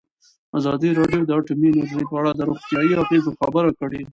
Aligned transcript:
ازادي 0.59 0.89
راډیو 0.99 1.21
د 1.25 1.31
اټومي 1.39 1.67
انرژي 1.71 2.03
په 2.09 2.15
اړه 2.19 2.31
د 2.33 2.41
روغتیایي 2.49 2.93
اغېزو 3.03 3.31
خبره 3.39 3.69
کړې. 3.79 4.01